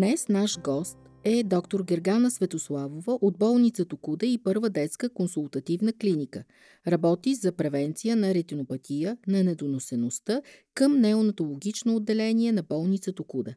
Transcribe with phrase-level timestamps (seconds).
[0.00, 6.44] Днес наш гост е доктор Гергана Светославова от болница Токуда и първа детска консултативна клиника.
[6.86, 10.42] Работи за превенция на ретинопатия, на недоносеността
[10.74, 13.54] към неонатологично отделение на болница Токуда.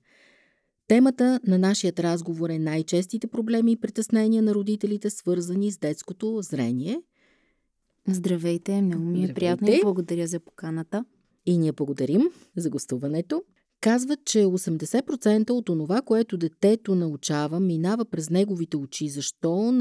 [0.88, 7.02] Темата на нашият разговор е най-честите проблеми и притеснения на родителите, свързани с детското зрение.
[8.07, 9.34] Здравейте, много ми е Здравейте.
[9.34, 11.05] приятно и благодаря за поканата.
[11.46, 12.22] И ние благодарим
[12.55, 13.44] за гостуването.
[13.84, 19.09] Казват, че 80% от онова, което детето научава, минава през неговите очи.
[19.09, 19.79] Защо?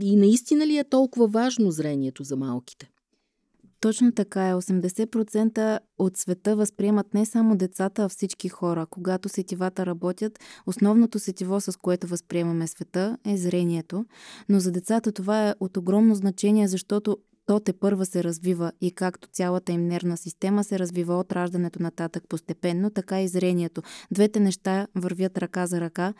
[0.00, 2.90] И наистина ли е толкова важно зрението за малките?
[3.80, 4.54] Точно така е.
[4.54, 8.86] 80% от света възприемат не само децата, а всички хора.
[8.86, 14.04] Когато сетивата работят, основното сетиво, с което възприемаме света, е зрението.
[14.48, 17.16] Но за децата това е от огромно значение, защото
[17.46, 21.82] то те първа се развива и както цялата им нервна система се развива от раждането
[21.82, 23.82] нататък постепенно, така и зрението.
[24.10, 26.14] Двете неща вървят ръка за ръка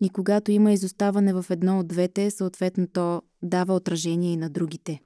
[0.00, 5.00] и когато има изоставане в едно от двете, съответно то дава отражение и на другите.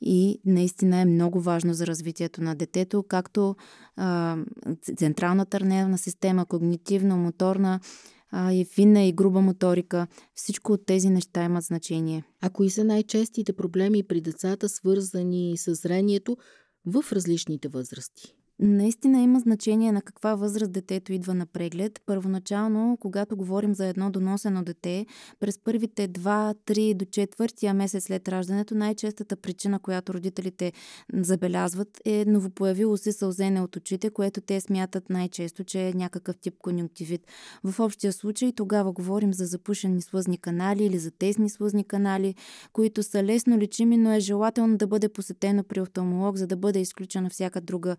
[0.00, 3.56] И наистина е много важно за развитието на детето, както
[3.96, 4.36] а,
[4.96, 7.80] централната нервна система, когнитивна, моторна,
[8.38, 10.06] а, и финна и груба моторика.
[10.34, 12.24] Всичко от тези неща имат значение.
[12.40, 16.36] А кои са най-честите проблеми при децата, свързани с зрението
[16.86, 18.34] в различните възрасти?
[18.60, 22.00] Наистина има значение на каква възраст детето идва на преглед.
[22.06, 25.06] Първоначално, когато говорим за едно доносено дете,
[25.40, 30.72] през първите 2-3 до четвъртия месец след раждането, най-честата причина, която родителите
[31.14, 36.54] забелязват е новопоявило се сълзене от очите, което те смятат най-често, че е някакъв тип
[36.58, 37.26] конюнктивит.
[37.64, 42.34] В общия случай тогава говорим за запушени слъзни канали или за тесни слъзни канали,
[42.72, 46.80] които са лесно лечими, но е желателно да бъде посетено при офталмолог, за да бъде
[46.80, 47.96] изключена всяка друга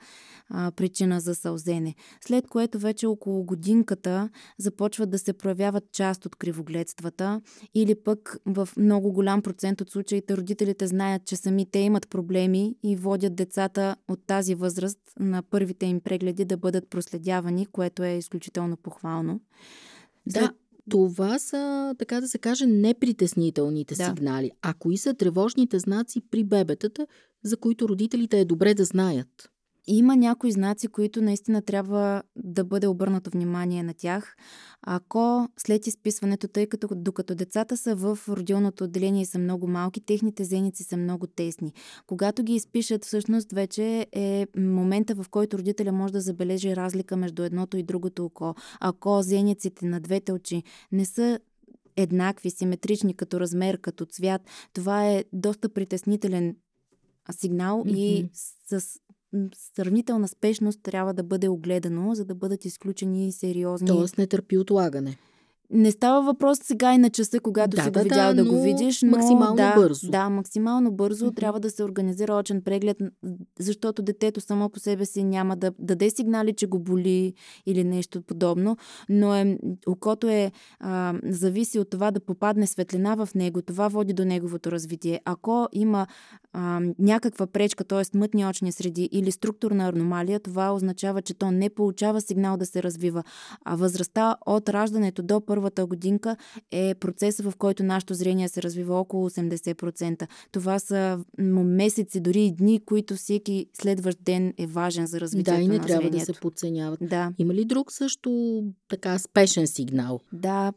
[0.50, 1.96] а, причина за сълзене.
[2.22, 7.42] След което вече около годинката започват да се проявяват част от кривогледствата
[7.74, 12.76] или пък в много голям процент от случаите родителите знаят, че сами те имат проблеми
[12.84, 18.12] и водят децата от тази възраст на първите им прегледи да бъдат проследявани, което е
[18.12, 19.40] изключително похвално.
[20.26, 20.52] Да,
[20.90, 24.06] това са, така да се каже, непритеснителните Да.
[24.06, 24.52] сигнали.
[24.62, 27.08] А кои са тревожните знаци при бебетата,
[27.44, 29.50] за които родителите е добре да знаят?
[29.90, 34.36] Има някои знаци, които наистина трябва да бъде обърнато внимание на тях.
[34.82, 40.02] Ако след изписването, тъй като докато децата са в родилното отделение и са много малки,
[40.02, 41.74] техните зеници са много тесни.
[42.08, 47.44] Когато ги изпишат, всъщност вече е момента, в който родителя може да забележи разлика между
[47.44, 48.56] едното и другото око.
[48.80, 51.40] Ако зениците на двете очи не са
[51.96, 54.42] еднакви, симетрични като размер, като цвят,
[54.74, 56.56] това е доста притеснителен
[57.32, 57.90] сигнал Мгм.
[57.96, 58.30] и
[58.68, 59.00] с
[59.54, 63.88] сравнителна спешност трябва да бъде огледано, за да бъдат изключени сериозни.
[63.88, 65.18] Тоест не търпи отлагане.
[65.70, 68.50] Не става въпрос сега и на часа, когато Да, си го да, видял да, да,
[68.50, 70.12] го видиш, но максимално да, бързо.
[70.12, 71.36] Да, максимално бързо Мгм.
[71.36, 72.98] трябва да се организира очен преглед,
[73.60, 77.34] защото детето само по себе си няма да даде сигнали, че го боли
[77.66, 78.78] или нещо подобно,
[79.10, 79.58] но е,
[79.88, 84.72] окото е а, зависи от това да попадне светлина в него, това води до неговото
[84.72, 85.22] развитие.
[85.26, 86.08] Ако има
[86.54, 88.18] а, някаква пречка, т.е.
[88.18, 92.84] мътни очни среди или структурна аномалия, това означава, че то не получава сигнал да се
[92.84, 93.24] развива.
[93.66, 96.36] А възрастта от раждането до първата годинка
[96.72, 100.28] е процеса, в който нашето зрение се развива около 80%.
[100.52, 105.64] Това са месеци, дори и дни, които всеки следващ ден е важен за развитието Да,
[105.64, 106.34] и не на трябва да зрението.
[106.34, 107.00] се подценяват.
[107.02, 110.20] Да, Има ли друг също така спешен сигнал?
[110.34, 110.74] да.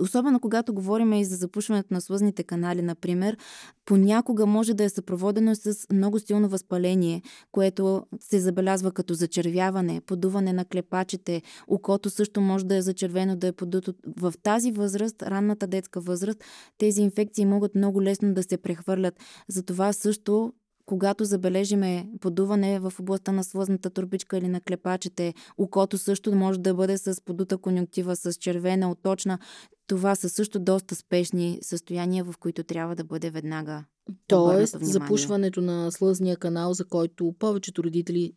[0.00, 3.36] Особено когато говорим и за запушването на слъзните канали, например,
[3.84, 7.22] понякога може да е съпроводено с много силно възпаление,
[7.52, 13.46] което се забелязва като зачервяване, подуване на клепачите, окото също може да е зачервено, да
[13.46, 13.94] е подуто.
[14.20, 16.44] В тази възраст, ранната детска възраст,
[16.78, 19.14] тези инфекции могат много лесно да се прехвърлят.
[19.48, 20.52] Затова също
[20.88, 26.74] когато забележиме подуване в областта на слъзната турбичка или на клепачите, окото също може да
[26.74, 29.38] бъде с подута конюнктива, с червена, оточна.
[29.86, 33.84] Това са също доста спешни състояния, в които трябва да бъде веднага.
[34.26, 38.32] Тоест, запушването на слъзния канал, за който повечето родители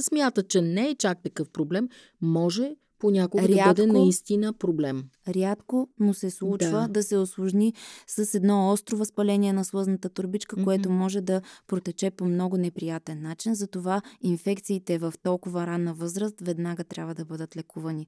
[0.00, 1.88] смятат, че не е чак такъв проблем,
[2.20, 5.04] може понякога рядко, да бъде наистина проблем.
[5.28, 7.74] Рядко, но се случва да, да се осложни
[8.06, 10.64] с едно остро възпаление на слъзната турбичка, mm-hmm.
[10.64, 13.54] което може да протече по много неприятен начин.
[13.54, 18.06] Затова инфекциите в толкова ранна възраст веднага трябва да бъдат лекувани.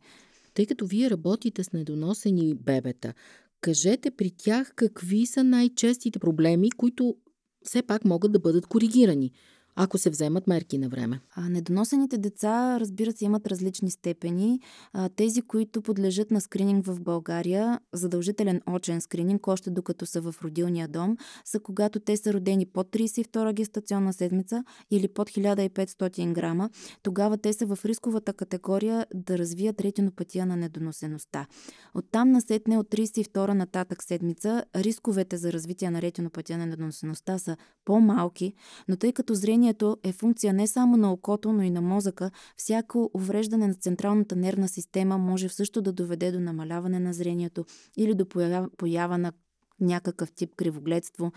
[0.55, 3.15] Тъй като вие работите с недоносени бебета,
[3.61, 7.17] кажете при тях какви са най-честите проблеми, които
[7.63, 9.33] все пак могат да бъдат коригирани
[9.77, 11.21] ако се вземат мерки на време.
[11.35, 14.61] А, недоносените деца, разбира се, имат различни степени.
[14.93, 20.35] А, тези, които подлежат на скрининг в България, задължителен очен скрининг, още докато са в
[20.43, 26.71] родилния дом, са когато те са родени под 32 гестационна седмица или под 1500 грама.
[27.03, 31.47] Тогава те са в рисковата категория да развият ретинопатия на недоносеността.
[31.95, 38.55] Оттам насетне от 32 нататък седмица рисковете за развитие на ретинопатия на недоносеността са по-малки,
[38.89, 42.31] но тъй като зрение Зрението е функция не само на окото, но и на мозъка.
[42.57, 47.65] Всяко увреждане на централната нервна система може също да доведе до намаляване на зрението
[47.97, 49.33] или до поява, поява на
[49.81, 51.33] някакъв тип кривогледство.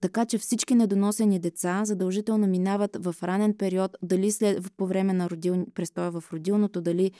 [0.00, 5.30] Така че всички недоносени деца задължително минават в ранен период, дали след, по време на
[5.30, 7.12] родил, престоя в родилното, дали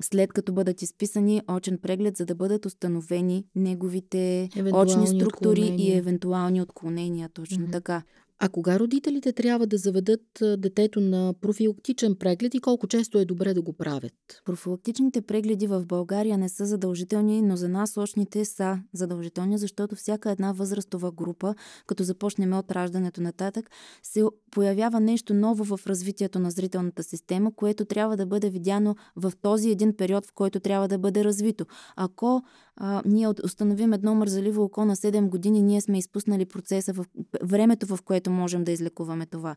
[0.00, 6.62] след като бъдат изписани очен преглед, за да бъдат установени неговите очни структури и евентуални
[6.62, 7.28] отклонения.
[7.28, 7.72] Точно mm-hmm.
[7.72, 8.02] така.
[8.44, 10.20] А кога родителите трябва да заведат
[10.58, 14.12] детето на профилактичен преглед и колко често е добре да го правят?
[14.44, 20.30] Профилактичните прегледи в България не са задължителни, но за нас очните са задължителни, защото всяка
[20.30, 21.54] една възрастова група,
[21.86, 23.70] като започнем от раждането нататък,
[24.02, 29.32] се появява нещо ново в развитието на зрителната система, което трябва да бъде видяно в
[29.42, 31.66] този един период, в който трябва да бъде развито.
[31.96, 32.42] Ако
[32.76, 37.06] а, ние установим едно мързаливо око на 7 години, ние сме изпуснали процеса в
[37.42, 39.56] времето, в което можем да излекуваме това.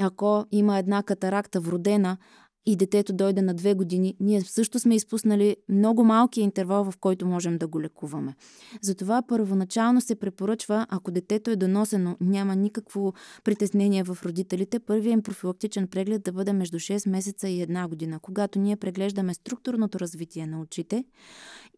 [0.00, 2.16] Ако има една катаракта вродена,
[2.66, 7.26] и детето дойде на две години, ние също сме изпуснали много малкия интервал, в който
[7.26, 8.34] можем да го лекуваме.
[8.82, 13.12] Затова първоначално се препоръчва, ако детето е доносено, няма никакво
[13.44, 18.18] притеснение в родителите, първият им профилактичен преглед да бъде между 6 месеца и една година,
[18.18, 21.04] когато ние преглеждаме структурното развитие на очите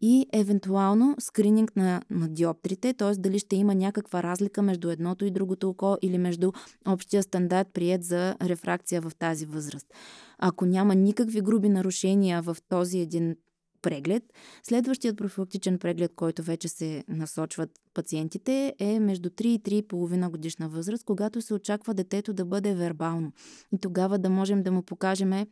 [0.01, 3.11] и евентуално скрининг на, на диоптрите, т.е.
[3.11, 6.51] дали ще има някаква разлика между едното и другото око или между
[6.87, 9.93] общия стандарт прият за рефракция в тази възраст.
[10.37, 13.35] Ако няма никакви груби нарушения в този един
[13.81, 14.23] преглед.
[14.63, 21.03] Следващият профилактичен преглед, който вече се насочват пациентите, е между 3 и 3,5 годишна възраст,
[21.03, 23.31] когато се очаква детето да бъде вербално.
[23.75, 25.45] И тогава да можем да му покажем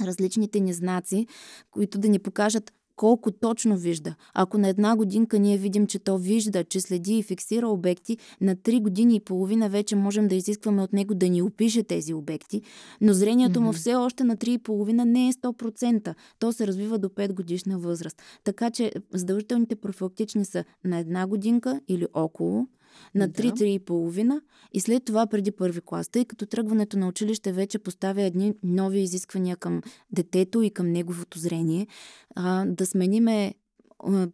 [0.00, 1.26] различните ни знаци,
[1.70, 4.14] които да ни покажат колко точно вижда.
[4.34, 8.56] Ако на една годинка ние видим, че то вижда, че следи и фиксира обекти, на
[8.56, 12.62] три години и половина вече можем да изискваме от него да ни опише тези обекти,
[13.00, 13.64] но зрението mm-hmm.
[13.64, 16.14] му все още на три и половина не е 100%.
[16.38, 18.22] То се развива до 5 годишна възраст.
[18.44, 22.66] Така че задължителните профилактични са на една годинка или около,
[23.14, 24.40] на 3-3,5 да.
[24.72, 29.00] и след това преди първи клас, тъй като тръгването на училище вече поставя едни нови
[29.00, 29.82] изисквания към
[30.12, 31.86] детето и към неговото зрение.
[32.34, 33.54] А, да смениме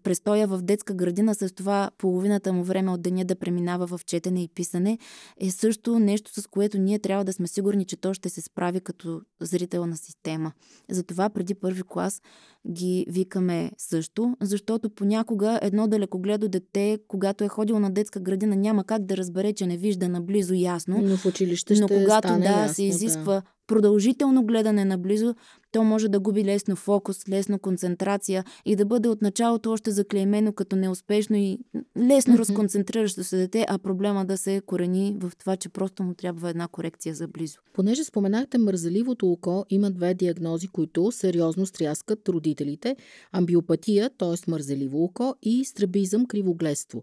[0.03, 4.43] престоя в детска градина, с това половината му време от деня да преминава в четене
[4.43, 4.99] и писане,
[5.41, 8.81] е също нещо, с което ние трябва да сме сигурни, че то ще се справи
[8.81, 10.53] като зрителна система.
[10.91, 12.23] Затова преди първи клас
[12.71, 18.85] ги викаме също, защото понякога едно далекогледо дете, когато е ходило на детска градина, няма
[18.85, 21.01] как да разбере, че не вижда наблизо ясно.
[21.03, 25.35] Но в училище Но когато да, ясно, се изисква да продължително гледане наблизо,
[25.73, 30.53] то може да губи лесно фокус, лесно концентрация и да бъде от началото още заклеймено
[30.53, 31.59] като неуспешно и
[31.99, 32.39] лесно mm-hmm.
[32.39, 36.69] разконцентриращо се дете, а проблема да се корени в това, че просто му трябва една
[36.69, 37.59] корекция за близо.
[37.73, 42.97] Понеже споменахте мързаливото око, има две диагнози, които сериозно стряскат родителите.
[43.33, 44.51] Амбиопатия, т.е.
[44.51, 47.03] мързаливо око и страбизъм, кривогледство.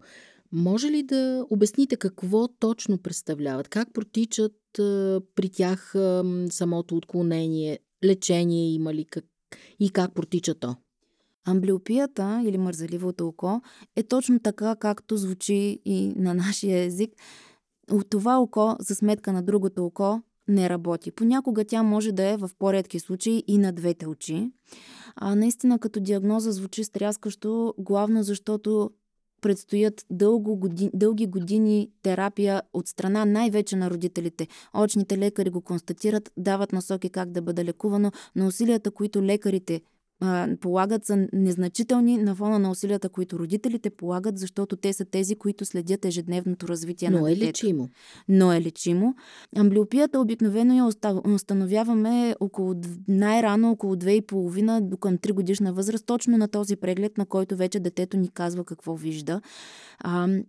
[0.52, 3.68] Може ли да обясните какво точно представляват?
[3.68, 4.52] Как протичат
[5.36, 5.96] при тях
[6.50, 9.26] самото отклонение, лечение има ли как,
[9.80, 10.76] и как протича то?
[11.46, 13.62] Амблиопията или мързаливото око
[13.96, 17.12] е точно така, както звучи и на нашия език.
[18.10, 21.12] Това око за сметка на другото око не работи.
[21.12, 24.52] Понякога тя може да е в по-редки случаи и на двете очи.
[25.16, 28.92] А наистина като диагноза звучи стряскащо, главно защото
[29.42, 34.48] предстоят дълго години, дълги години терапия от страна най-вече на родителите.
[34.74, 39.82] Очните лекари го констатират, дават насоки как да бъде лекувано, но усилията, които лекарите
[40.62, 45.66] полагат са незначителни на фона на усилията, които родителите полагат, защото те са тези, които
[45.66, 47.48] следят ежедневното развитие Но на е детето.
[47.48, 47.90] лечимо.
[48.30, 49.16] Но е лечимо.
[49.56, 50.86] Амблиопията обикновено я
[51.34, 52.76] установяваме около,
[53.08, 57.80] най-рано около 2,5 до към 3 годишна възраст, точно на този преглед, на който вече
[57.80, 59.42] детето ни казва какво вижда.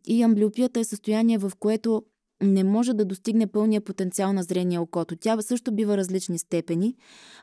[0.06, 2.02] И амблиопията е състояние, в което
[2.42, 5.16] не може да достигне пълния потенциал на зрение окото.
[5.16, 6.96] Тя също бива различни степени.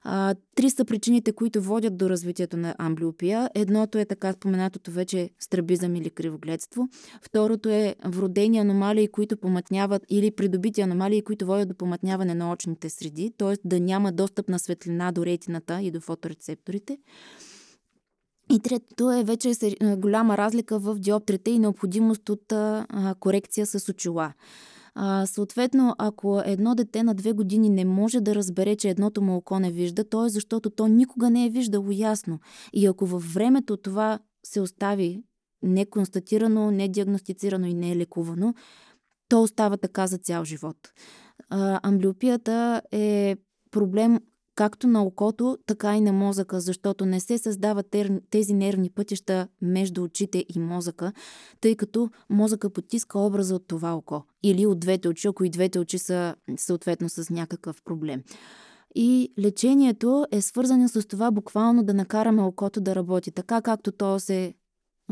[0.03, 3.49] А, три са причините, които водят до развитието на амблиопия.
[3.55, 6.87] Едното е така споменатото вече страбизъм или кривогледство.
[7.21, 12.89] Второто е вродени аномалии, които помътняват или придобити аномалии, които водят до помътняване на очните
[12.89, 13.67] среди, т.е.
[13.67, 16.97] да няма достъп на светлина до ретината и до фоторецепторите.
[18.51, 19.51] И третото е вече
[19.97, 22.53] голяма разлика в диоптрите и необходимост от
[23.19, 24.33] корекция с очила.
[24.95, 29.35] А, съответно, ако едно дете на две години не може да разбере, че едното му
[29.35, 32.39] око не вижда, то е защото то никога не е виждало ясно.
[32.73, 35.23] И ако във времето това се остави
[35.63, 38.53] неконстатирано, недиагностицирано и не е лекувано,
[39.29, 40.77] то остава така за цял живот.
[41.49, 43.35] А, амблиопията е
[43.71, 44.19] проблем
[44.59, 47.95] както на окото, така и на мозъка, защото не се създават
[48.29, 51.13] тези нервни пътища между очите и мозъка,
[51.61, 55.79] тъй като мозъка потиска образа от това око или от двете очи, ако и двете
[55.79, 58.23] очи са съответно с някакъв проблем.
[58.95, 63.31] И лечението е свързано с това буквално да накараме окото да работи.
[63.31, 64.53] Така както то се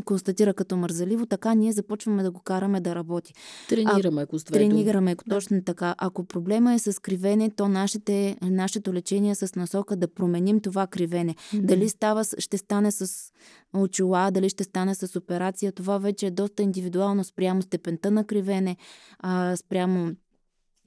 [0.04, 3.34] констатира като мързаливо, така ние започваме да го караме да работи.
[3.68, 5.64] Тренираме го Тренираме го, точно да.
[5.64, 5.94] така.
[5.98, 10.86] Ако проблема е с кривене, то нашите, нашето лечение е с насока да променим това
[10.86, 11.34] кривене.
[11.34, 11.66] Mm-hmm.
[11.66, 13.32] Дали става, ще стане с
[13.74, 18.76] очила, дали ще стане с операция, това вече е доста индивидуално спрямо степента на кривене,
[19.18, 20.12] а, спрямо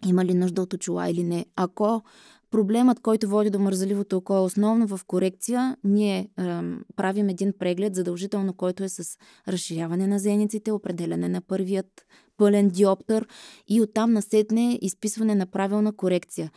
[0.05, 1.45] има ли нужда от очила или не.
[1.55, 2.03] Ако
[2.51, 5.77] Проблемът, който води до мързаливото око е основно в корекция.
[5.83, 6.27] Ние е,
[6.95, 9.17] правим един преглед, задължително, който е с
[9.47, 12.05] разширяване на зениците, определяне на първият
[12.37, 13.27] пълен диоптър
[13.67, 16.51] и оттам насетне изписване на правилна корекция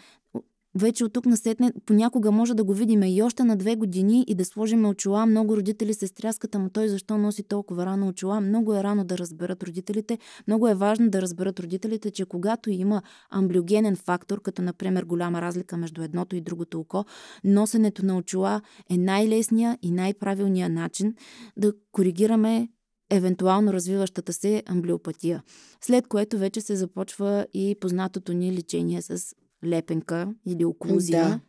[0.74, 4.34] вече от тук насетне понякога може да го видим и още на две години и
[4.34, 5.26] да сложим очила.
[5.26, 8.40] Много родители се стряскат, ама той защо носи толкова рано очила?
[8.40, 10.18] Много е рано да разберат родителите.
[10.46, 15.76] Много е важно да разберат родителите, че когато има амблиогенен фактор, като например голяма разлика
[15.76, 17.04] между едното и другото око,
[17.44, 21.14] носенето на очила е най-лесния и най-правилният начин
[21.56, 22.68] да коригираме
[23.10, 25.42] евентуално развиващата се амблиопатия.
[25.80, 29.34] След което вече се започва и познатото ни лечение с
[29.64, 31.28] лепенка или оклузия.
[31.28, 31.40] Да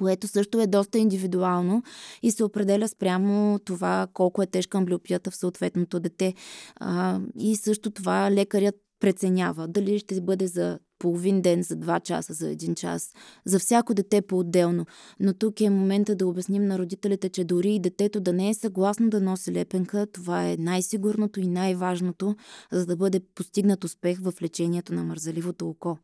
[0.00, 1.82] което също е доста индивидуално
[2.22, 6.34] и се определя спрямо това колко е тежка амблиопията в съответното дете.
[6.76, 12.32] А, и също това лекарят преценява дали ще бъде за половин ден, за два часа,
[12.32, 13.12] за един час.
[13.44, 14.86] За всяко дете по-отделно.
[15.20, 18.54] Но тук е момента да обясним на родителите, че дори и детето да не е
[18.54, 22.36] съгласно да носи лепенка, това е най-сигурното и най-важното,
[22.72, 25.98] за да бъде постигнат успех в лечението на мързаливото око.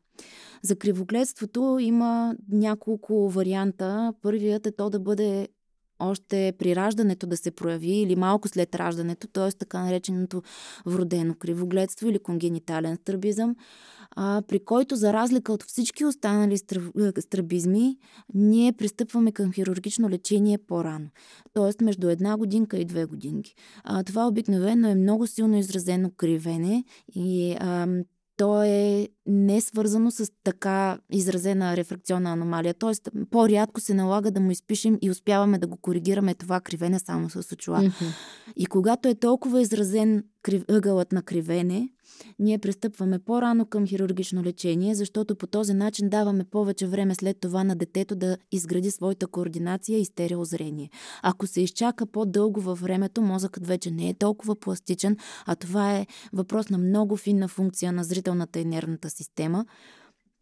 [0.62, 4.12] За кривогледството има няколко варианта.
[4.22, 5.48] Първият е то да бъде
[5.98, 9.52] още при раждането да се прояви или малко след раждането, т.е.
[9.52, 10.42] така нареченото
[10.86, 13.56] вродено кривогледство или конгенитален страбизъм,
[14.10, 17.98] а, при който за разлика от всички останали е, страбизми,
[18.34, 21.08] ние пристъпваме към хирургично лечение по-рано,
[21.54, 21.84] т.е.
[21.84, 23.54] между една годинка и две годинки.
[23.84, 27.86] А, това обикновено е много силно изразено кривене и а,
[28.36, 32.74] то е не свързано с така изразена рефракционна аномалия.
[32.74, 37.30] Тоест, по-рядко се налага да му изпишем и успяваме да го коригираме това кривене само
[37.30, 37.78] с очила.
[37.78, 38.14] Mm-hmm.
[38.56, 40.24] И когато е толкова изразен
[40.68, 41.88] ъгълът на кривене,
[42.38, 47.64] ние пристъпваме по-рано към хирургично лечение, защото по този начин даваме повече време след това
[47.64, 50.90] на детето да изгради своята координация и стереозрение.
[51.22, 56.06] Ако се изчака по-дълго във времето, мозъкът вече не е толкова пластичен, а това е
[56.32, 59.66] въпрос на много финна функция на зрителната и нервната система,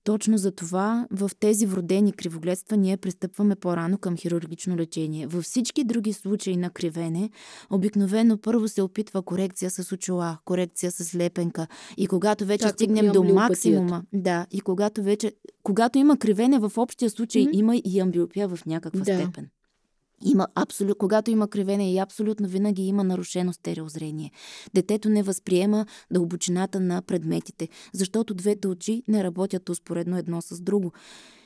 [0.04, 5.26] точно за това в тези вродени кривогледства ние пристъпваме по-рано към хирургично лечение.
[5.26, 7.30] Във всички други случаи на кривене,
[7.70, 11.66] обикновено първо се опитва корекция с очила, корекция с лепенка.
[11.96, 15.32] И когато вече Както стигнем до максимума, да, и когато вече,
[15.62, 17.56] когато има кривене, в общия случай mm-hmm.
[17.56, 19.14] има и амбиопия в някаква да.
[19.14, 19.48] степен.
[20.24, 24.30] Има абсолют, когато има кривене и абсолютно винаги има нарушено стереозрение.
[24.74, 30.92] Детето не възприема дълбочината на предметите, защото двете очи не работят успоредно едно с друго.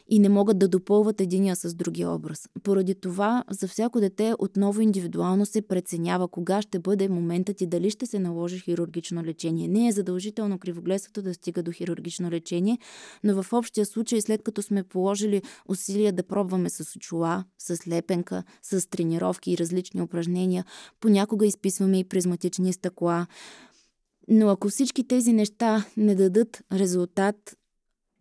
[0.09, 2.49] И не могат да допълват единия с другия образ.
[2.63, 7.91] Поради това за всяко дете отново индивидуално се преценява кога ще бъде моментът и дали
[7.91, 9.69] ще се наложи хирургично лечение.
[9.69, 12.79] Не е задължително кривогледството да стига до хирургично лечение,
[13.25, 18.43] но в общия случай, след като сме положили усилия да пробваме с очила, с лепенка,
[18.63, 20.65] с тренировки и различни упражнения,
[21.01, 23.27] понякога изписваме и призматични стъкла,
[24.29, 27.58] но ако всички тези неща не дадат резултат,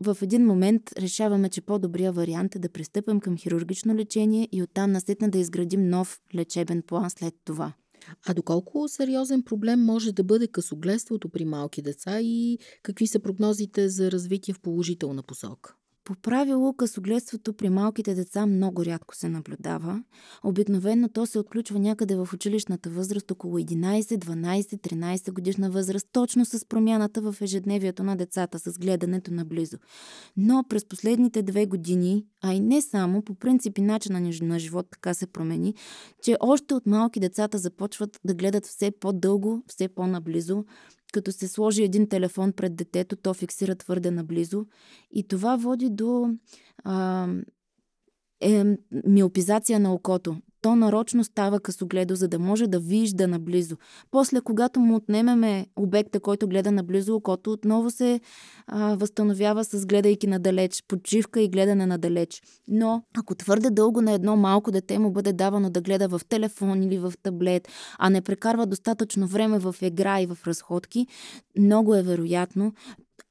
[0.01, 4.91] в един момент решаваме, че по-добрия вариант е да пристъпим към хирургично лечение и оттам
[4.91, 7.73] насетна да изградим нов лечебен план след това.
[8.27, 13.89] А доколко сериозен проблем може да бъде късогледството при малки деца и какви са прогнозите
[13.89, 15.75] за развитие в положителна посока?
[16.07, 20.03] По правило, късогледството при малките деца много рядко се наблюдава.
[20.43, 26.45] Обикновено то се отключва някъде в училищната възраст около 11, 12, 13 годишна възраст, точно
[26.45, 29.77] с промяната в ежедневието на децата, с гледането наблизо.
[30.37, 34.87] Но през последните две години, а и не само, по принцип и начина на живот
[34.91, 35.73] така се промени,
[36.23, 40.65] че още от малки децата започват да гледат все по-дълго, все по-наблизо,
[41.13, 44.65] като се сложи един телефон пред детето, то фиксира твърде наблизо.
[45.11, 46.29] И това води до
[46.83, 47.27] а,
[48.41, 48.63] е,
[49.05, 53.77] миопизация на окото то нарочно става късогледо, за да може да вижда наблизо.
[54.11, 58.19] После, когато му отнемеме обекта, който гледа наблизо, окото отново се
[58.67, 62.41] а, възстановява с гледайки надалеч, почивка и гледане надалеч.
[62.67, 66.83] Но ако твърде дълго на едно малко дете му бъде давано да гледа в телефон
[66.83, 71.07] или в таблет, а не прекарва достатъчно време в игра и в разходки,
[71.57, 72.73] много е вероятно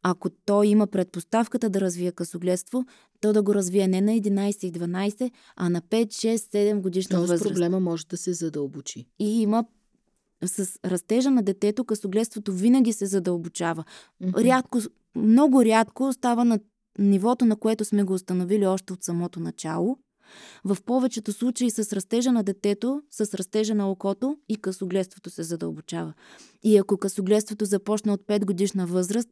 [0.02, 2.84] ако той има предпоставката да развие късогледство,
[3.20, 7.16] то да го развие не на 11 и 12, а на 5, 6, 7 годишна
[7.16, 7.54] Тоест възраст.
[7.54, 9.06] проблема може да се задълбочи.
[9.18, 9.64] И има
[10.44, 13.84] с растежа на детето късогледството винаги се задълбочава.
[14.22, 14.44] Mm-hmm.
[14.44, 14.78] Рядко,
[15.16, 16.58] много рядко става на
[16.98, 19.98] нивото, на което сме го установили още от самото начало.
[20.64, 26.12] В повечето случаи с растежа на детето, с растежа на окото и късогледството се задълбочава.
[26.62, 29.28] И ако късогледството започне от 5 годишна възраст,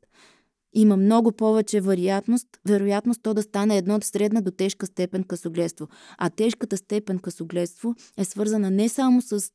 [0.75, 5.89] има много повече вероятност, вероятност то да стане едно от средна до тежка степен късогледство.
[6.19, 9.51] А тежката степен късогледство е свързана не само с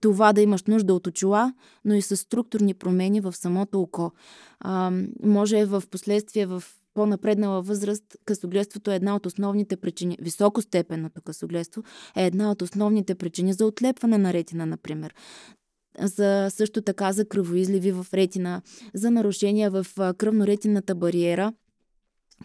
[0.00, 1.54] това да имаш нужда от очила,
[1.84, 4.12] но и с структурни промени в самото око.
[4.60, 6.62] А, може в последствие в
[6.94, 11.82] по-напреднала възраст късогледството е една от основните причини, високостепенното късогледство
[12.16, 15.14] е една от основните причини за отлепване на ретина, например
[16.00, 18.62] за също така за кръвоизливи в ретина,
[18.94, 19.86] за нарушения в
[20.18, 21.52] кръвноретинната бариера,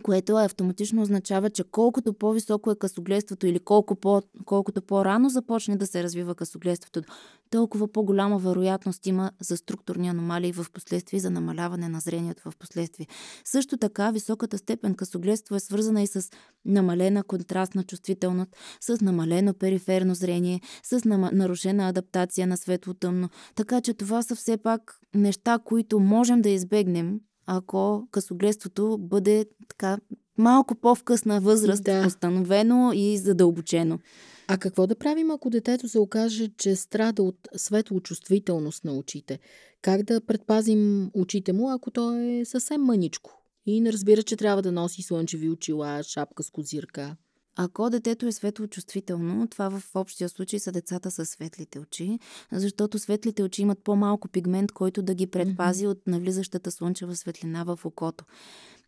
[0.04, 5.88] което автоматично означава, че колкото по-високо е късогледството или колко по, колкото по-рано започне да
[5.88, 7.02] се развива късогледството,
[7.50, 13.08] толкова по-голяма вероятност има за структурни аномалии в последствие за намаляване на зрението в последствие.
[13.46, 16.30] Също така, високата степен късогледство е свързана и с
[16.66, 23.30] намалена контрастна чувствителност, с намалено периферно зрение, с нарушена адаптация на светло-тъмно.
[23.56, 29.98] Така че това са все пак неща, които можем да избегнем, ако късогледството бъде така
[30.38, 32.06] малко по-вкъсна възраст, да.
[32.08, 34.00] установено и задълбочено.
[34.48, 39.40] А какво да правим, ако детето се окаже, че страда от светлочувствителност на очите?
[39.82, 44.62] Как да предпазим очите му, ако то е съвсем мъничко и не разбира, че трябва
[44.62, 47.16] да носи слънчеви очила, шапка с козирка?
[47.56, 52.20] Ако детето е светлочувствително, това в общия случай са децата с светлите очи,
[52.52, 55.92] защото светлите очи имат по-малко пигмент, който да ги предпази mm-hmm.
[55.92, 58.26] от навлизащата слънчева светлина в окото.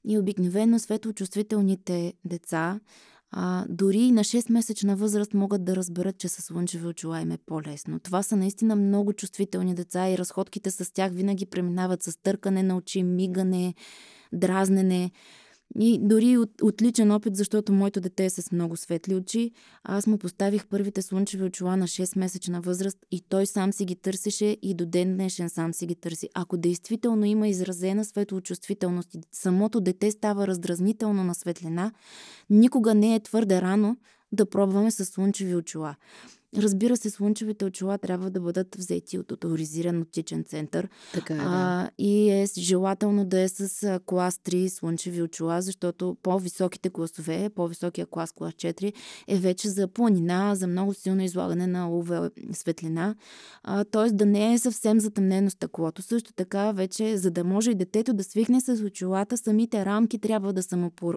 [0.05, 2.79] И обикновено светлочувствителните деца
[3.31, 7.37] а, дори и на 6-месечна възраст могат да разберат, че с слънчеви очила им е
[7.37, 7.99] по-лесно.
[7.99, 12.77] Това са наистина много чувствителни деца и разходките с тях винаги преминават с търкане на
[12.77, 13.75] очи, мигане,
[14.33, 15.11] дразнене.
[15.79, 19.51] И дори от, от личен опит, защото моето дете е с много светли очи,
[19.83, 24.57] аз му поставих първите слънчеви очила на 6-месечна възраст и той сам си ги търсеше
[24.61, 26.29] и до ден днешен сам си ги търси.
[26.33, 31.91] Ако действително има изразена светлочувствителност и самото дете става раздразнително на светлина,
[32.49, 33.97] никога не е твърде рано
[34.31, 35.95] да пробваме с слънчеви очила.
[36.55, 40.89] Разбира се, слънчевите очила трябва да бъдат взети от авторизиран оптичен център.
[41.13, 41.43] Така е, да.
[41.45, 48.05] а, и е желателно да е с клас 3 слънчеви очила, защото по-високите класове, по-високия
[48.05, 48.93] клас, клас 4,
[49.27, 53.15] е вече за планина, за много силно излагане на УВ светлина.
[53.91, 54.11] Т.е.
[54.11, 56.01] да не е съвсем затъмнено стъклото.
[56.01, 60.53] Също така, вече, за да може и детето да свикне с очилата, самите рамки трябва
[60.53, 61.13] да са му по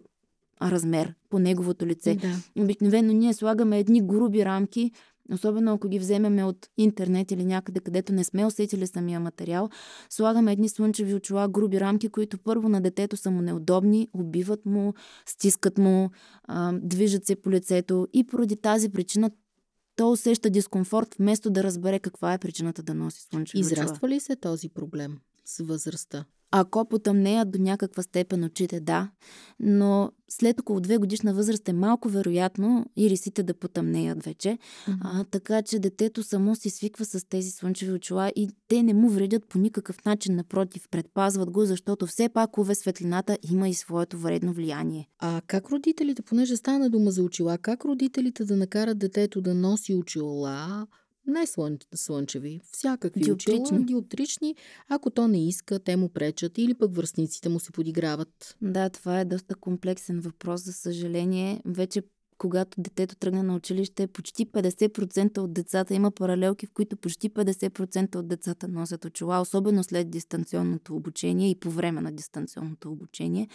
[0.62, 2.14] размер по неговото лице.
[2.14, 2.62] Да.
[2.62, 4.92] Обикновено ние слагаме едни груби рамки,
[5.34, 9.68] особено ако ги вземеме от интернет или някъде, където не сме усетили самия материал,
[10.10, 14.94] слагаме едни слънчеви очила, груби рамки, които първо на детето са му неудобни, убиват му,
[15.26, 16.10] стискат му,
[16.72, 19.30] движат се по лицето и поради тази причина
[19.96, 23.72] то усеща дискомфорт, вместо да разбере каква е причината да носи слънчеви очила.
[23.72, 26.24] Израства ли се този проблем с възрастта?
[26.50, 29.10] Ако потъмнеят до някаква степен очите, да.
[29.60, 34.48] Но след около две годишна възраст е малко вероятно и рисите да потъмнеят вече.
[34.48, 34.98] Mm-hmm.
[35.00, 39.08] А, така че детето само си свиква с тези слънчеви очила и те не му
[39.08, 40.36] вредят по никакъв начин.
[40.36, 45.08] Напротив, предпазват го, защото все пак уве светлината има и своето вредно влияние.
[45.18, 49.94] А как родителите, понеже стана дума за очила, как родителите да накарат детето да носи
[49.94, 50.86] очила,
[51.26, 53.62] не слън, слънчеви, всякакви диоптрични.
[53.62, 54.56] очила, диоптрични.
[54.88, 58.56] Ако то не иска, те му пречат или пък връзниците му се подиграват.
[58.62, 61.62] Да, това е доста комплексен въпрос, за съжаление.
[61.64, 62.02] Вече
[62.40, 68.16] когато детето тръгне на училище, почти 50% от децата има паралелки, в които почти 50%
[68.16, 73.48] от децата носят очила, особено след дистанционното обучение и по време на дистанционното обучение.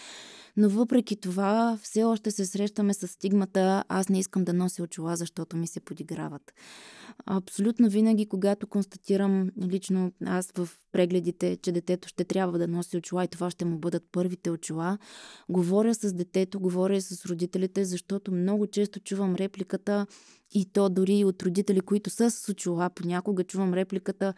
[0.58, 5.16] Но въпреки това, все още се срещаме с стигмата аз не искам да нося очила,
[5.16, 6.54] защото ми се подиграват.
[7.26, 13.24] Абсолютно винаги, когато констатирам лично аз в прегледите, че детето ще трябва да носи очила
[13.24, 14.98] и това ще му бъдат първите очила,
[15.50, 20.08] говоря с детето, говоря с родителите, защото много често чувам репликата
[20.54, 24.34] и то дори от родители, които са с очила, понякога чувам репликата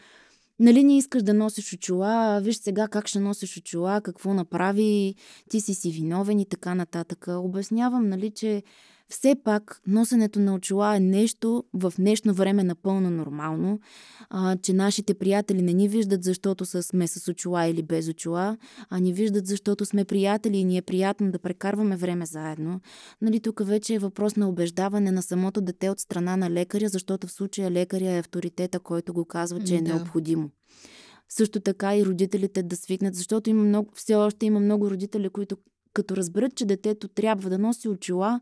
[0.59, 5.15] Нали не искаш да носиш очила, виж сега как ще носиш очила, какво направи,
[5.49, 7.25] ти си си виновен и така нататък.
[7.27, 8.63] Обяснявам, нали, че
[9.09, 13.79] все пак носенето на очила е нещо в днешно време напълно нормално,
[14.29, 18.57] а, че нашите приятели не ни виждат, защото сме с очила или без очила,
[18.89, 22.79] а ни виждат, защото сме приятели и ни е приятно да прекарваме време заедно.
[23.21, 27.27] Нали, тук вече е въпрос на убеждаване на самото дете от страна на лекаря, защото
[27.27, 29.93] в случая лекаря е авторитета, който го казва, че е да.
[29.93, 30.49] необходимо
[31.29, 35.57] също така и родителите да свикнат, защото има много, все още има много родители, които
[35.93, 38.41] като разберат, че детето трябва да носи очила,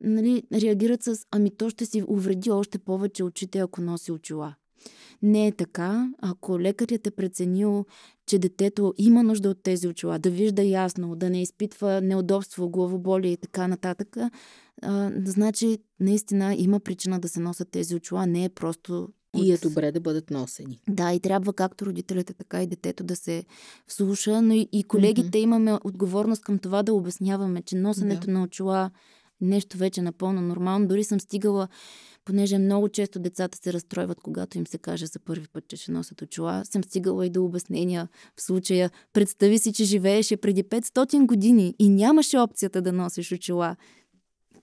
[0.00, 4.54] нали, реагират с ами то ще си увреди още повече очите, ако носи очила.
[5.22, 6.12] Не е така.
[6.18, 7.86] Ако лекарят е преценил,
[8.26, 13.32] че детето има нужда от тези очила, да вижда ясно, да не изпитва неудобство, главоболие
[13.32, 14.16] и така нататък,
[14.82, 19.58] а, значи наистина има причина да се носят тези очила, не е просто и е
[19.58, 20.80] добре да бъдат носени.
[20.88, 23.44] Да, и трябва както родителите, така и детето да се
[23.86, 25.42] вслуша, но и, колегите mm-hmm.
[25.42, 28.32] имаме отговорност към това да обясняваме, че носенето да.
[28.32, 28.90] на очила
[29.40, 30.88] нещо вече напълно нормално.
[30.88, 31.68] Дори съм стигала,
[32.24, 35.92] понеже много често децата се разстройват, когато им се каже за първи път, че ще
[35.92, 36.64] носят очила.
[36.64, 38.90] Съм стигала и до обяснения в случая.
[39.12, 43.76] Представи си, че живееше преди 500 години и нямаше опцията да носиш очила.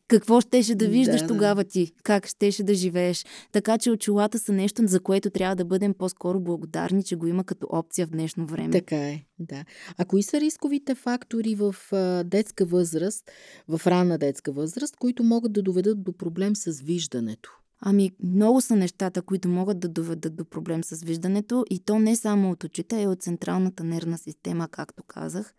[0.08, 1.92] Какво щеше да виждаш да, тогава ти?
[2.04, 3.26] Как щеше да живееш?
[3.52, 7.44] Така че очилата са нещо, за което трябва да бъдем по-скоро благодарни, че го има
[7.44, 8.72] като опция в днешно време.
[8.72, 9.66] Така е, да.
[9.98, 13.32] А кои са рисковите фактори в а, детска възраст,
[13.68, 17.50] в ранна детска възраст, които могат да доведат до проблем с виждането?
[17.86, 22.16] Ами, много са нещата, които могат да доведат до проблем с виждането и то не
[22.16, 25.54] само от очите, а и от централната нервна система, както казах.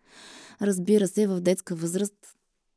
[0.61, 2.13] Разбира се, в детска възраст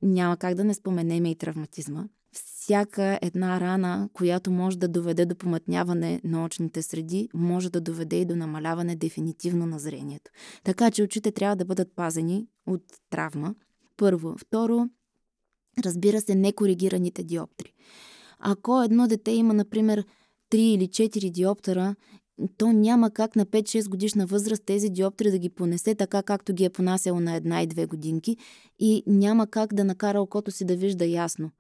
[0.03, 2.05] няма как да не споменем и травматизма.
[2.33, 8.17] Всяка една рана, която може да доведе до помътняване на очните среди, може да доведе
[8.17, 10.31] и до намаляване дефинитивно на зрението.
[10.65, 13.55] Така че очите трябва да бъдат пазени от травма.
[13.97, 14.35] Първо.
[14.39, 14.89] Второ,
[15.85, 17.73] разбира се, некоригираните диоптри.
[18.39, 20.05] Ако едно дете има, например,
[20.51, 21.95] 3 или 4 диоптера
[22.57, 26.65] то няма как на 5-6 годишна възраст тези диоптри да ги понесе така, както ги
[26.65, 28.37] е понасяло на една и две годинки
[28.79, 31.51] и няма как да накара окото си да вижда ясно.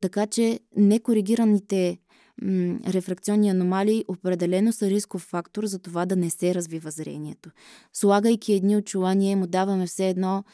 [0.00, 1.98] Така че некоригираните
[2.42, 7.50] м- рефракционни аномалии определено са рисков фактор за това да не се развива зрението.
[7.92, 10.44] Слагайки едни очила, ние му даваме все едно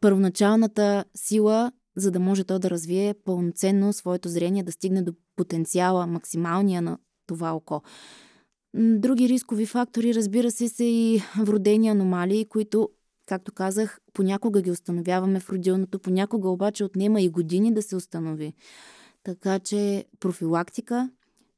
[0.00, 6.06] първоначалната сила, за да може то да развие пълноценно своето зрение, да стигне до потенциала,
[6.06, 7.82] максималния на това око.
[8.74, 12.90] Други рискови фактори, разбира се, са и вродени аномалии, които,
[13.26, 18.54] както казах, понякога ги установяваме в родилното, понякога обаче отнема и години да се установи.
[19.24, 21.10] Така че профилактика,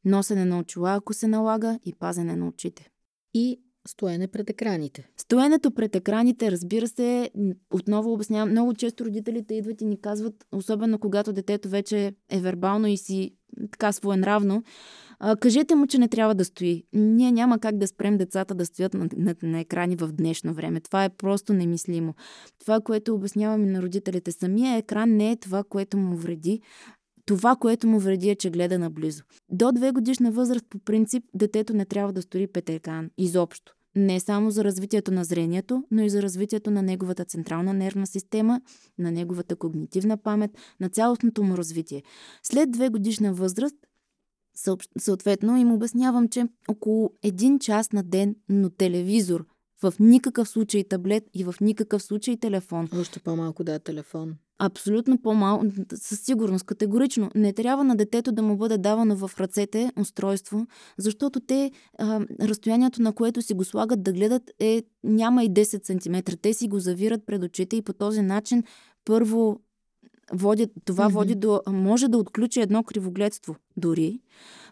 [0.05, 2.89] носене на очила, ако се налага, и пазене на очите.
[3.35, 5.09] И стоене пред екраните.
[5.17, 7.31] Стоенето пред екраните, разбира се,
[7.71, 12.87] отново обяснявам, много често родителите идват и ни казват, особено когато детето вече е вербално
[12.87, 13.37] и си
[13.71, 14.63] така своенравно,
[15.19, 16.85] а, кажете му, че не трябва да стои.
[16.93, 20.81] Ние няма как да спрем децата да стоят на, на, на екрани в днешно време.
[20.81, 22.15] Това е просто немислимо.
[22.61, 26.61] Това, което обясняваме на родителите, самия екран не е това, което му вреди.
[27.27, 29.23] Това, което му вреди е, че гледа наблизо.
[29.51, 33.11] До две годишна възраст, по принцип, детето не трябва да стори пред екран.
[33.19, 33.74] Изобщо.
[33.97, 38.61] Не само за развитието на зрението, но и за развитието на неговата централна нервна система,
[38.99, 42.03] на неговата когнитивна памет, на цялостното му развитие.
[42.43, 43.77] След две годишна възраст,
[44.99, 49.47] съответно им обяснявам, че около един час на ден, но телевизор,
[49.91, 52.89] в никакъв случай таблет и в никакъв случай телефон.
[53.01, 54.35] Още по-малко да телефон.
[54.59, 57.31] Абсолютно по-малко, със сигурност, категорично.
[57.35, 60.67] Не трябва на детето да му бъде давано в ръцете устройство,
[60.99, 65.87] защото те, а, разстоянието на което си го слагат да гледат е няма и 10
[65.87, 66.37] см.
[66.43, 68.63] Те си го завират пред очите и по този начин
[69.05, 69.61] първо
[70.33, 71.13] води, това mm-hmm.
[71.13, 74.21] води до, може да отключи едно кривогледство дори.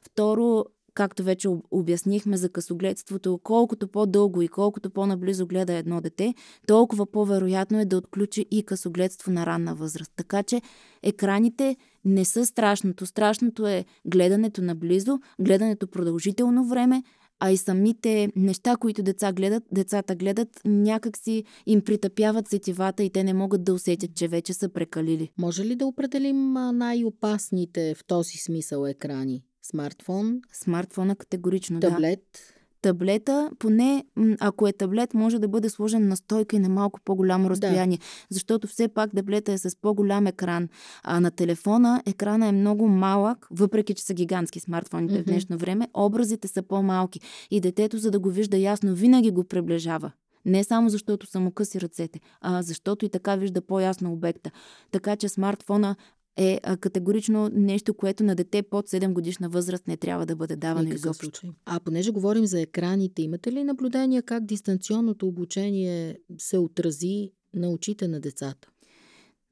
[0.02, 0.64] Второ,
[0.94, 6.34] както вече обяснихме за късогледството, колкото по-дълго и колкото по-наблизо гледа едно дете,
[6.66, 10.12] толкова по-вероятно е да отключи и късогледство на ранна възраст.
[10.16, 10.62] Така че
[11.02, 13.06] екраните не са страшното.
[13.06, 17.02] Страшното е гледането наблизо, гледането продължително време,
[17.44, 23.24] а и самите неща, които деца гледат, децата гледат, някакси им притъпяват сетивата и те
[23.24, 25.30] не могат да усетят, че вече са прекалили.
[25.38, 29.42] Може ли да определим най-опасните в този смисъл екрани?
[29.62, 30.40] Смартфон.
[30.52, 32.20] Смартфона категорично, таблет.
[32.32, 32.62] да.
[32.82, 34.04] Таблета, поне
[34.40, 37.98] ако е таблет, може да бъде сложен на стойка и на малко по-голямо разстояние.
[37.98, 38.04] Да.
[38.30, 40.68] Защото все пак таблета е с по-голям екран.
[41.02, 45.22] А на телефона екрана е много малък, въпреки че са гигантски смартфоните mm-hmm.
[45.22, 47.20] в днешно време, образите са по-малки.
[47.50, 50.12] И детето, за да го вижда ясно, винаги го приближава.
[50.44, 54.50] Не само защото са му къси ръцете, а защото и така вижда по-ясно обекта.
[54.90, 55.96] Така че смартфона
[56.36, 60.56] е а, категорично нещо, което на дете под 7 годишна възраст не трябва да бъде
[60.56, 61.24] давано изобщо.
[61.24, 61.50] Случай.
[61.66, 68.08] А понеже говорим за екраните, имате ли наблюдения как дистанционното обучение се отрази на очите
[68.08, 68.68] на децата?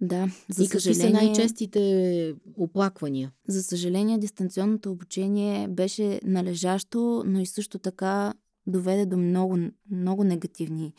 [0.01, 1.07] Да, за и съжаление...
[1.07, 3.33] са най-честите оплаквания?
[3.49, 8.35] За съжаление, дистанционното обучение беше належащо, но и също така
[8.67, 9.59] доведе до много,
[9.91, 10.93] много негативни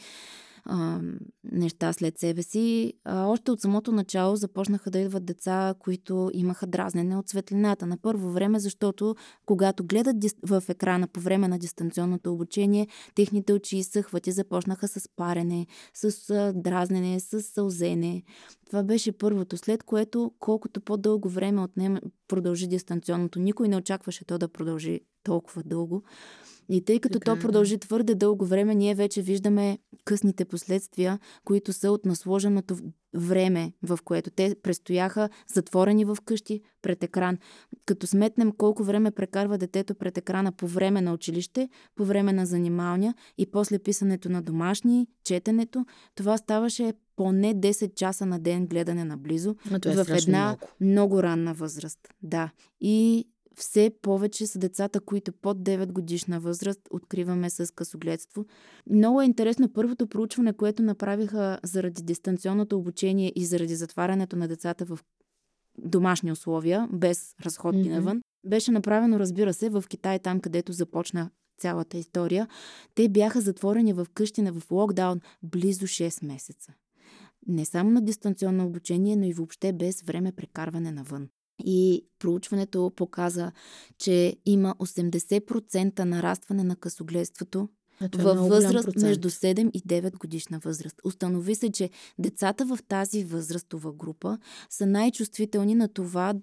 [0.63, 0.99] а,
[1.43, 2.93] неща след себе си.
[3.03, 7.85] А, още от самото начало започнаха да идват деца, които имаха дразнене от светлината.
[7.85, 10.15] На първо време, защото когато гледат
[10.47, 16.53] в екрана по време на дистанционното обучение, техните очи изсъхват и започнаха с парене, с
[16.55, 18.23] дразнене, с сълзене.
[18.65, 23.39] Това беше първото, след което колкото по-дълго време отнема, продължи дистанционното.
[23.39, 26.03] Никой не очакваше то да продължи толкова дълго.
[26.71, 31.19] И тъй като така, то е, продължи твърде дълго време, ние вече виждаме късните последствия,
[31.45, 32.77] които са от насложеното
[33.13, 37.37] време, в което те престояха затворени в къщи пред екран.
[37.85, 42.45] Като сметнем колко време прекарва детето пред екрана по време на училище, по време на
[42.45, 49.05] занималния и после писането на домашни, четенето, това ставаше поне 10 часа на ден гледане
[49.05, 49.55] наблизо
[49.85, 50.67] е в една много.
[50.81, 51.99] много ранна възраст.
[52.23, 52.51] Да.
[52.81, 58.45] И все повече са децата, които под 9 годишна възраст откриваме с късогледство.
[58.89, 64.85] Много е интересно първото проучване, което направиха заради дистанционното обучение и заради затварянето на децата
[64.85, 64.99] в
[65.77, 67.93] домашни условия, без разходки mm-hmm.
[67.93, 68.21] навън.
[68.47, 72.47] Беше направено, разбира се, в Китай, там където започна цялата история.
[72.95, 76.73] Те бяха затворени в къщина в локдаун близо 6 месеца.
[77.47, 81.29] Не само на дистанционно обучение, но и въобще без време прекарване навън.
[81.65, 83.51] И проучването показа,
[83.97, 87.69] че има 80% нарастване на късогледството
[88.01, 90.95] е във възраст между 7 и 9 годишна възраст.
[91.03, 94.37] Установи се, че децата в тази възрастова група
[94.69, 96.33] са най-чувствителни на това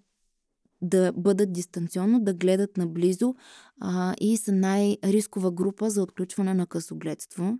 [0.83, 3.35] да бъдат дистанционно, да гледат наблизо
[3.81, 7.59] а, и са най-рискова група за отключване на късогледство.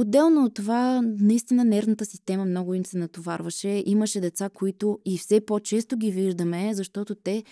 [0.00, 3.82] Отделно от това, наистина нервната система много им се натоварваше.
[3.86, 7.44] Имаше деца, които и все по-често ги виждаме, защото те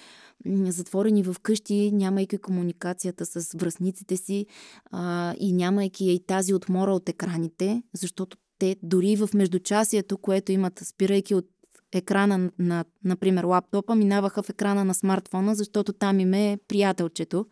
[0.47, 4.47] затворени в къщи, нямайки комуникацията с връзниците си
[4.91, 10.81] а, и нямайки и тази отмора от екраните, защото те дори в междучасието, което имат,
[10.85, 11.47] спирайки от
[11.93, 17.47] екрана на, например, лаптопа, минаваха в екрана на смартфона, защото там им е приятелчето.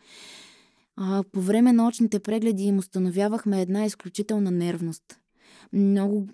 [0.96, 5.02] А, по време на очните прегледи им установявахме една изключителна нервност.
[5.72, 6.26] Много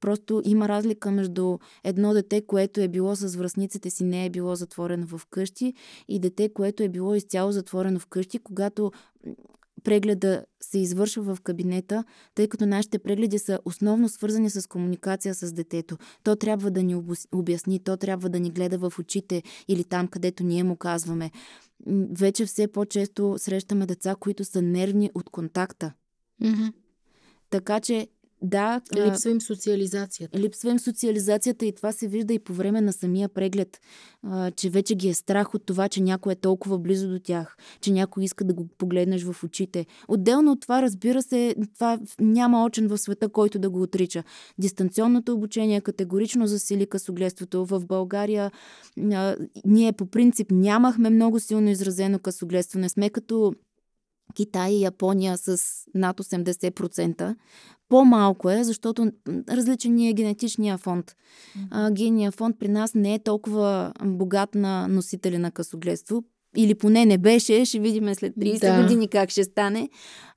[0.00, 4.54] просто има разлика между едно дете, което е било с връзниците си, не е било
[4.54, 5.74] затворено в къщи,
[6.08, 8.92] и дете, което е било изцяло затворено в къщи, когато
[9.84, 15.52] прегледа се извършва в кабинета, тъй като нашите прегледи са основно свързани с комуникация с
[15.52, 15.96] детето.
[16.22, 17.02] То трябва да ни
[17.32, 21.30] обясни, то трябва да ни гледа в очите или там, където ние му казваме
[22.10, 25.92] вече все по-често срещаме деца, които са нервни от контакта.
[26.42, 26.72] Mm-hmm.
[27.50, 28.08] Така че
[28.42, 28.80] да.
[28.96, 30.38] Липсва им социализацията.
[30.38, 33.80] Липсва им социализацията и това се вижда и по време на самия преглед,
[34.22, 37.56] а, че вече ги е страх от това, че някой е толкова близо до тях,
[37.80, 39.86] че някой иска да го погледнеш в очите.
[40.08, 44.24] Отделно от това, разбира се, това няма очен в света, който да го отрича.
[44.58, 47.66] Дистанционното обучение категорично засили късогледството.
[47.66, 48.50] В България
[49.12, 52.78] а, ние по принцип нямахме много силно изразено късогледство.
[52.78, 53.54] Не сме като
[54.34, 55.58] Китай и Япония с
[55.94, 57.36] над 80%.
[57.88, 61.16] По-малко е, защото различен ни е генетичния фонд.
[61.92, 66.24] Гения фонд при нас не е толкова богат на носители на късогледство
[66.56, 68.82] или поне не беше, ще видим след 30 да.
[68.82, 69.88] години как ще стане.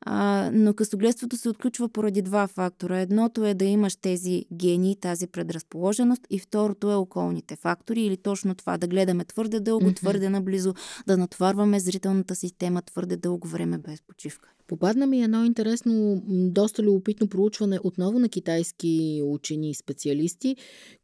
[0.01, 2.99] А, но късогледството се отключва поради два фактора.
[2.99, 8.55] Едното е да имаш тези гени, тази предразположеност и второто е околните фактори или точно
[8.55, 9.95] това да гледаме твърде дълго, mm-hmm.
[9.95, 10.73] твърде наблизо,
[11.08, 14.49] да натоварваме зрителната система твърде дълго време без почивка.
[14.69, 20.55] Попадна ми едно интересно, доста любопитно проучване отново на китайски учени и специалисти,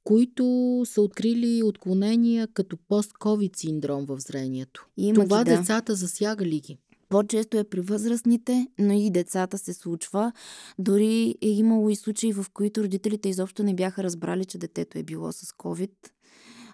[0.05, 4.87] които са открили отклонения като пост-ковид синдром в зрението.
[4.97, 5.57] Има Това ги, да.
[5.57, 6.77] децата засяга ли ги?
[7.09, 10.31] По-често е при възрастните, но и децата се случва.
[10.79, 15.03] Дори е имало и случаи, в които родителите изобщо не бяха разбрали, че детето е
[15.03, 15.91] било с COVID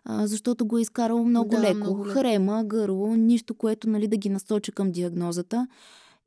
[0.09, 1.77] защото го е изкарало много да, леко.
[1.77, 2.03] Много.
[2.03, 5.67] Хрема, гърло, нищо, което нали, да ги насочи към диагнозата.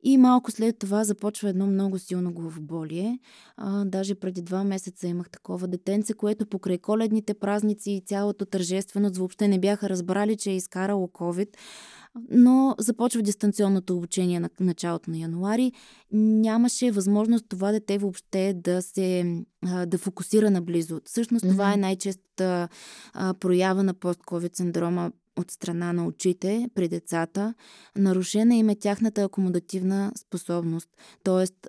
[0.07, 3.19] И малко след това започва едно много силно главоболие.
[3.57, 9.17] А, даже преди два месеца имах такова детенце, което покрай коледните празници и цялата тържественост
[9.17, 11.49] въобще не бяха разбрали, че е изкарало COVID.
[12.31, 15.71] Но започва дистанционното обучение на началото на януари.
[16.11, 19.35] Нямаше възможност това дете въобще да се
[19.87, 21.01] да фокусира наблизо.
[21.05, 21.51] Всъщност mm-hmm.
[21.51, 22.67] това е най-честата
[23.39, 27.53] проява на пост-ковид синдрома от страна на очите при децата,
[27.97, 30.89] нарушена им е тяхната акомодативна способност.
[31.23, 31.67] Тоест,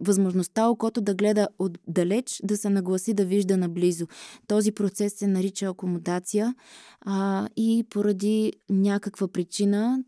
[0.00, 4.06] възможността окото да гледа отдалеч, да се нагласи да вижда наблизо.
[4.46, 6.54] Този процес се нарича акомодация
[7.00, 10.04] а, и поради някаква причина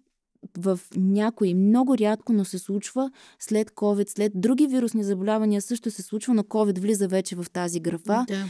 [0.58, 6.02] в някои, много рядко, но се случва след COVID, след други вирусни заболявания също се
[6.02, 8.24] случва, но COVID влиза вече в тази графа.
[8.28, 8.44] Да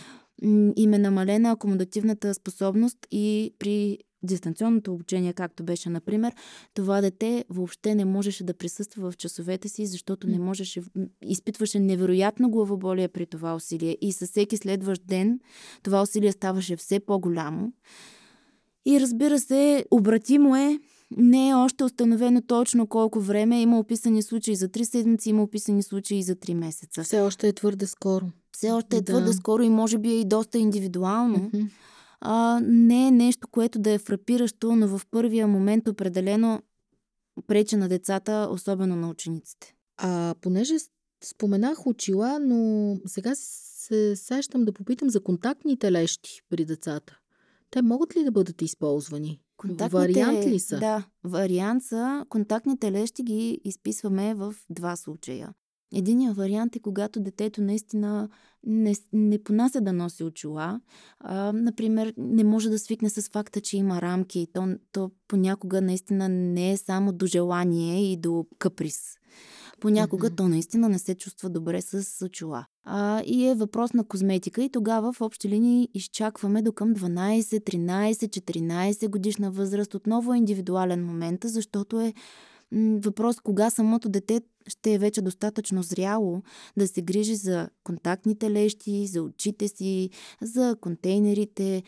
[0.77, 6.35] им е намалена акомодативната способност и при дистанционното обучение, както беше, например,
[6.75, 10.83] това дете въобще не можеше да присъства в часовете си, защото не можеше,
[11.25, 13.99] изпитваше невероятно главоболие при това усилие.
[14.01, 15.41] И със всеки следващ ден
[15.83, 17.73] това усилие ставаше все по-голямо.
[18.87, 20.79] И разбира се, обратимо е,
[21.17, 23.61] не е още установено точно колко време.
[23.61, 27.03] Има описани случаи за 3 седмици, има описани случаи за 3 месеца.
[27.03, 28.27] Все още е твърде скоро
[28.63, 29.13] все още е да.
[29.13, 31.39] твърде скоро и може би е и доста индивидуално.
[31.39, 31.71] Mm-hmm.
[32.21, 36.63] А, не е нещо, което да е фрапиращо, но в първия момент определено
[37.47, 39.75] прече на децата, особено на учениците.
[39.97, 40.75] А понеже
[41.25, 47.19] споменах очила, но сега се сещам да попитам за контактните лещи при децата.
[47.71, 49.41] Те могат ли да бъдат използвани?
[49.57, 50.79] Контактните, вариант ли са?
[50.79, 52.27] Да, вариант са.
[52.29, 55.53] Контактните лещи ги изписваме в два случая.
[55.95, 58.29] Единият вариант е когато детето наистина
[58.67, 60.81] не, не понася да носи очила.
[61.21, 64.47] А, например, не може да свикне с факта, че има рамки.
[64.53, 68.99] То, то понякога наистина не е само до желание и до каприз.
[69.81, 70.37] Понякога mm-hmm.
[70.37, 72.67] то наистина не се чувства добре с очила.
[72.85, 77.41] А, и е въпрос на козметика и тогава в общи линии изчакваме до към 12,
[77.41, 79.95] 13, 14 годишна възраст.
[79.95, 82.15] Отново е индивидуален момент, защото е
[83.05, 86.43] въпрос кога самото дете ще е вече достатъчно зряло
[86.77, 90.11] да се грижи за контактните лещи, за очите си,
[90.43, 91.83] за контейнерите.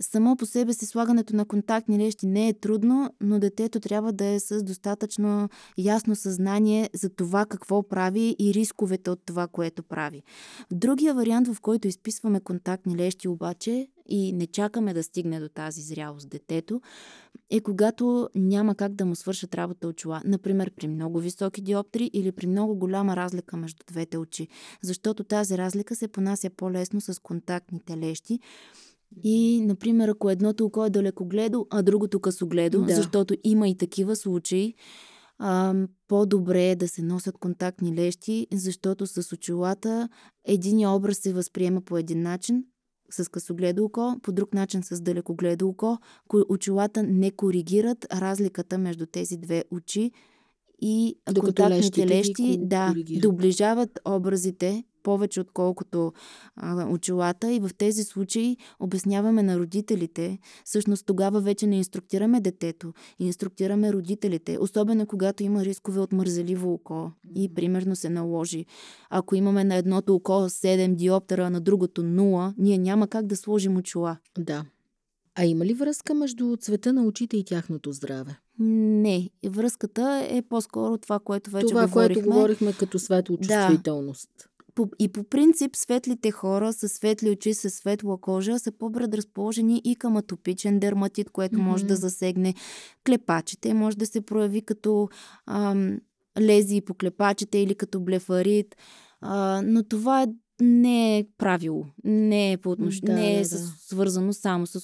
[0.00, 4.24] Само по себе си слагането на контактни лещи не е трудно, но детето трябва да
[4.24, 10.22] е с достатъчно ясно съзнание за това какво прави и рисковете от това, което прави.
[10.70, 15.82] Другия вариант, в който изписваме контактни лещи обаче и не чакаме да стигне до тази
[15.82, 16.80] зрялост детето,
[17.50, 20.22] е когато няма как да му свършат работа очила.
[20.24, 24.48] Например, при много високи диоптри или при много голяма разлика между двете очи.
[24.82, 28.40] Защото тази разлика се понася по-лесно с контактните лещи.
[29.24, 32.94] И, например, ако едното око е далекогледо, а другото късогледо, да.
[32.94, 34.74] защото има и такива случаи,
[35.38, 35.74] а,
[36.08, 40.08] по-добре е да се носят контактни лещи, защото с очилата
[40.44, 42.64] един образ се възприема по един начин,
[43.10, 45.98] с късогледо око, по друг начин с далекогледо око.
[46.48, 50.10] Очилата не коригират разликата между тези две очи
[50.80, 56.12] и Докато контактните лещи да доближават образите повече, отколкото
[56.56, 57.52] а, очилата.
[57.52, 60.38] И в тези случаи обясняваме на родителите.
[60.64, 64.58] Всъщност тогава вече не инструктираме детето, инструктираме родителите.
[64.60, 67.10] Особено когато има рискове от мързеливо око.
[67.34, 68.66] И примерно се наложи.
[69.10, 73.36] Ако имаме на едното око 7 диоптера, а на другото 0, ние няма как да
[73.36, 74.16] сложим очила.
[74.38, 74.64] Да.
[75.34, 78.38] А има ли връзка между цвета на очите и тяхното здраве?
[78.58, 79.30] Не.
[79.46, 82.14] Връзката е по-скоро това, което вече това, говорихме.
[82.14, 84.30] което говорихме като светлочувствителност.
[84.38, 84.55] Да.
[84.98, 90.16] И по принцип светлите хора с светли очи, с светла кожа са по-предразположени и към
[90.16, 91.62] атопичен дерматит, което mm-hmm.
[91.62, 92.54] може да засегне
[93.06, 95.08] клепачите, може да се прояви като
[95.46, 96.00] ам,
[96.40, 98.76] лези по клепачите или като блефарит.
[99.20, 100.26] А, но това
[100.60, 101.86] не е правило.
[102.04, 103.00] Не е, по отнош...
[103.00, 103.58] да, не е да, да.
[103.78, 104.80] свързано само с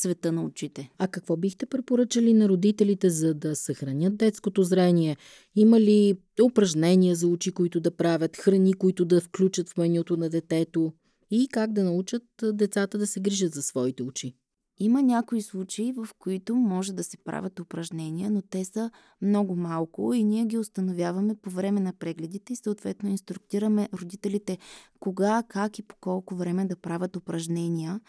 [0.00, 0.90] цвета на очите.
[0.98, 5.16] А какво бихте препоръчали на родителите, за да съхранят детското зрение?
[5.56, 10.30] Има ли упражнения за очи, които да правят, храни, които да включат в менюто на
[10.30, 10.92] детето?
[11.30, 14.34] И как да научат децата да се грижат за своите очи?
[14.82, 18.90] Има някои случаи, в които може да се правят упражнения, но те са
[19.22, 24.58] много малко и ние ги установяваме по време на прегледите и съответно инструктираме родителите
[25.00, 28.00] кога, как и по колко време да правят упражнения,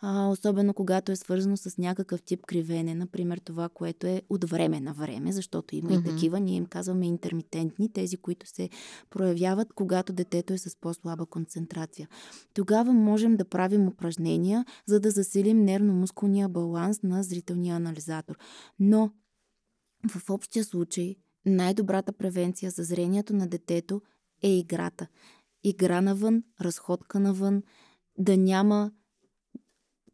[0.00, 4.80] а, особено когато е свързано с някакъв тип кривене, например това, което е от време
[4.80, 6.00] на време, защото има mm-hmm.
[6.00, 8.70] и такива, ние им казваме интермитентни, тези, които се
[9.10, 12.08] проявяват, когато детето е с по-слаба концентрация.
[12.54, 15.64] Тогава можем да правим упражнения, за да засилим
[16.18, 18.38] нервно-мускулния баланс на зрителния анализатор.
[18.78, 19.10] Но
[20.08, 21.16] в общия случай
[21.46, 24.02] най-добрата превенция за зрението на детето
[24.42, 25.06] е играта
[25.64, 27.62] игра навън, разходка навън,
[28.18, 28.92] да няма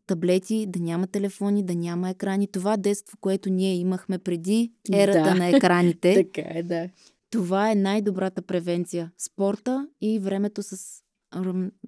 [0.07, 2.47] таблети, да няма телефони, да няма екрани.
[2.47, 5.35] Това детство, което ние имахме преди ерата да.
[5.35, 6.15] на екраните.
[6.35, 6.89] така е, да.
[7.31, 9.13] Това е най-добрата превенция.
[9.19, 11.04] Спорта и времето с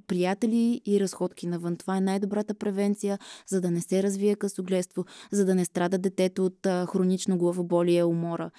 [0.07, 1.77] приятели и разходки навън.
[1.77, 6.47] Това е най-добрата превенция, за да не се развие късогледство, за да не страда детето
[6.47, 8.51] от хронично главоболие, умора.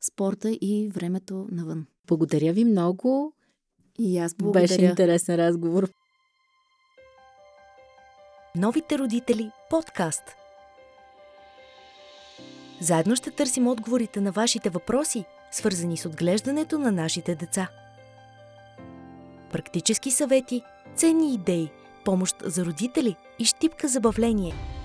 [0.00, 1.86] Спорта и времето навън.
[2.06, 3.32] Благодаря ви много.
[3.98, 4.62] И аз благодаря.
[4.62, 5.90] Беше интересен разговор.
[8.56, 10.22] Новите родители подкаст.
[12.80, 17.70] Заедно ще търсим отговорите на вашите въпроси, свързани с отглеждането на нашите деца.
[19.52, 20.62] Практически съвети,
[20.96, 21.70] ценни идеи,
[22.04, 24.54] помощ за родители и щипка забавление–